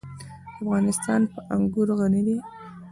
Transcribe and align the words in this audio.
افغانستان 0.61 1.21
په 1.31 1.39
انګور 1.55 1.87
غني 1.99 2.21
دی. 2.27 2.37